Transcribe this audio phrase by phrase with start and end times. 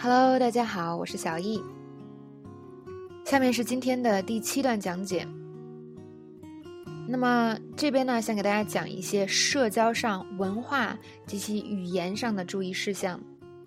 [0.00, 1.60] Hello，大家好，我是小易。
[3.24, 5.26] 下面是今天的第七段讲解。
[7.08, 13.20] 那么这边呢，想给大家讲一些社交上、文化及其语言上的注意事项。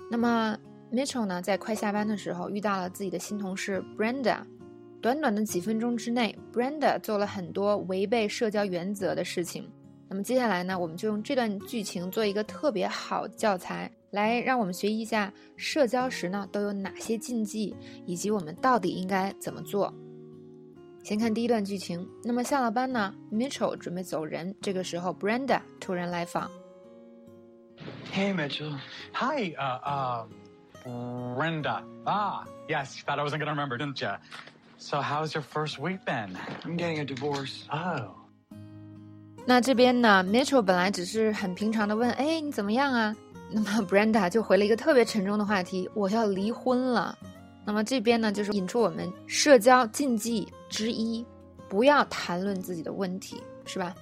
[0.09, 0.57] 那么
[0.89, 4.37] Mitchell 呢，在快下班的时候遇到了自己的新同事 Brenda。
[5.01, 9.69] 短短的几分钟之内，Brenda 做了很多违背社交原则的事情。
[10.07, 19.91] 那么接下来呢，我们就用这段剧情做一个特别好的教材，来让我们学习一下社交时呢都有哪些禁忌，以及我们到底应该怎么做。
[21.03, 22.07] 先看第一段剧情。
[22.23, 26.51] 那么下了班呢，Mitchell 准备走人，这个时候 Brenda 突然来访。
[28.13, 28.77] Hey Mitchell.
[29.13, 30.25] Hi, uh, uh,
[31.35, 31.81] Brenda.
[32.05, 34.15] Ah, yes, you thought I wasn't gonna remember, didn't you?
[34.77, 36.35] So how's your first week been?
[36.63, 37.63] I'm getting a divorce.
[37.71, 38.11] Oh.
[39.47, 43.15] 那这边呢，Mitchell 本来只是很平常的问，哎，你怎么样啊？
[43.51, 47.17] 那 么 Brenda 就回了一个特别沉重的话题，我要离婚了。
[47.65, 51.25] 那么这边呢，就是引出我们社交禁忌之一，
[51.69, 53.95] 不要谈论自己的问题，是吧？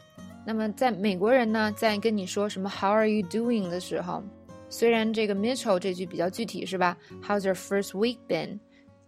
[0.45, 4.23] 那么在美国人呢，在跟你说什么 How are you doing 的时候，
[4.69, 8.59] 虽然这个 Mitchell 这句比较具体，是吧？How's your first week been？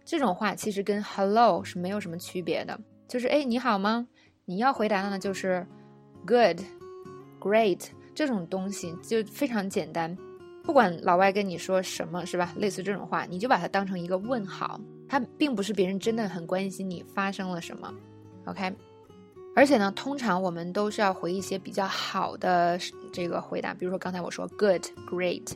[0.04, 4.06] 这种话其实跟 Hello 是没有什么区别的，就是哎，你好吗？
[4.44, 5.66] 你要回答的呢，就是。
[6.24, 6.60] Good,
[7.40, 7.80] great，
[8.14, 10.16] 这种东西就非常简单。
[10.62, 12.52] 不管老外跟你说什么，是吧？
[12.56, 14.80] 类似这种话，你就把它当成一个问号。
[15.08, 17.92] 它并不是别人真的很关心你发生了什么。
[18.46, 18.72] OK，
[19.54, 22.78] 而且呢，通常我们都是要回一些比较好的
[23.12, 25.52] 这个回答，比如说刚才我说 Good, great。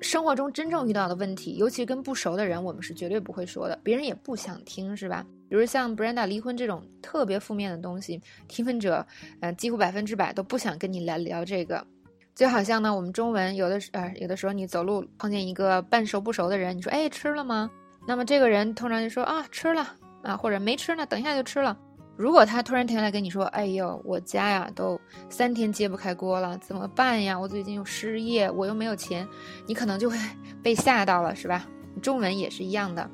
[0.00, 5.24] 生活中真正遇到的问题，尤其跟不熟的人，我们是绝对不会说的，别人也不想听，是吧？
[5.48, 9.06] 比如像 Brenda 离婚这种特别负面的东西，提问者，
[9.40, 11.86] 呃，几乎百分之百都不想跟你来聊这个。
[12.34, 17.70] 就好像呢，我们中文有的时，呃，有的时候你走路碰见一个半熟不熟的人，你说，哎，吃了吗？
[18.06, 19.86] 那么这个人通常就说啊，吃了
[20.22, 21.76] 啊，或者没吃呢，等一下就吃了。
[22.16, 27.38] 如果他突然停下来跟你说：“哎呦，我家呀都三天揭不开锅了，怎么办呀？
[27.38, 29.26] 我最近又失业，我又没有钱。”
[29.66, 30.16] 你可能就会
[30.62, 31.66] 被吓到了，是吧？
[32.02, 33.10] 中文也是一样的。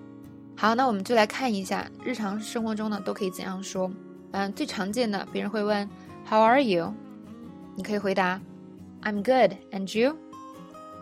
[0.57, 3.91] 好，那我们就来看一下日常生活中呢都可以怎样说。
[4.33, 5.89] 嗯，最常见的，别人会问
[6.29, 6.93] “How are you？”
[7.77, 8.41] 你可以回答
[9.03, 10.17] “I'm good, and you？”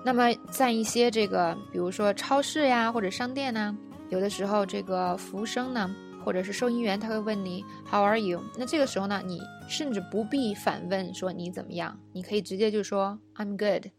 [0.05, 3.77] 那么在一些这个，比如说超市呀或者商店呢，
[4.09, 5.95] 有的时候这个服务生呢。
[6.25, 8.43] 或者是收银员，他会问你 How are you？
[8.59, 13.93] 那这个时候呢，你甚至不必反问说你怎么样，你可以直接就说 I'm good，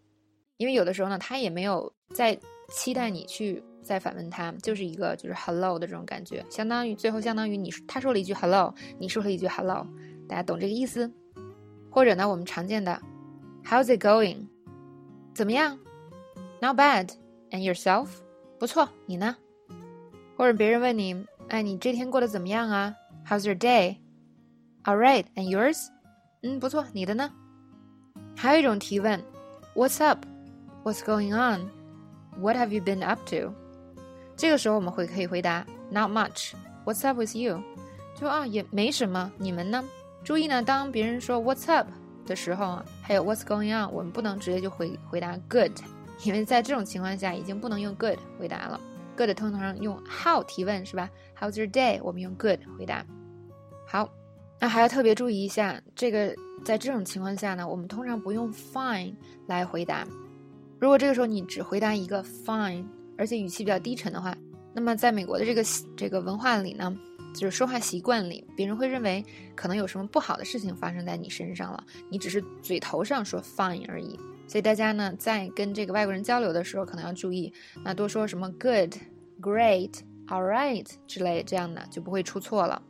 [0.58, 2.38] 因为有的时候呢，他也没有在
[2.70, 9.88] 期待你去再反问他，就是一个就是 Hello 的这种感觉，相当于最后相当于你他说了一句 Hello，你说了一句 Hello，
[10.28, 11.10] 大家懂这个意思？
[11.90, 13.02] 或者呢，我们常见的
[13.67, 14.49] How's it going？
[15.35, 15.79] 怎么样？
[16.61, 18.09] Not bad，and yourself？
[18.59, 19.37] 不错，你呢？
[20.37, 21.27] 或者别人问你。
[21.49, 22.95] 哎，你这天过得怎么样啊？
[23.29, 23.99] How's your day?
[24.85, 25.89] All right, and yours?
[26.43, 27.31] 嗯，不错，你的呢？
[28.37, 29.23] 还有一种提问，
[29.75, 30.25] What's up?
[30.85, 31.71] What's going on?
[32.41, 33.53] What have you been up to?
[34.37, 36.53] 这个时候我们会可以回答 Not much.
[36.85, 37.63] What's up with you?
[38.17, 39.31] 就啊，也没什么。
[39.37, 39.85] 你们呢？
[40.25, 41.89] 注意呢，当别人说 What's up
[42.28, 45.72] 的时候，还有 What's going on，我们不能直接就回回答 Good，
[46.24, 48.80] 因为在这种情况下已经不能用 Good 回答了。
[49.16, 52.00] Good 通常用 How 提问是吧？How's your day？
[52.04, 53.04] 我们用 Good 回答。
[53.88, 54.08] 好，
[54.60, 59.16] 那还要特别注意一下，这个在这种情况下呢，我们通常不用 Fine
[59.48, 60.06] 来回答。
[60.80, 62.86] 如果这个时候你只回答一个 Fine，
[63.18, 64.38] 而且语气比较低沉的话，
[64.74, 65.64] 那么在美国的这个
[65.96, 66.96] 这个文化里呢，
[67.34, 69.24] 就是说话习惯里，别人会认为
[69.56, 71.84] 可能有什么不好的事情发生在你身上了。
[72.10, 74.20] 你只是嘴头上说 Fine 而已。
[74.48, 77.52] 所以大家呢，在跟这个外国人交流的时候，可能要注意，
[77.84, 78.96] 那多说什么 good、
[79.42, 79.92] great、
[80.28, 82.82] all right 之类这样的，就不会出错了。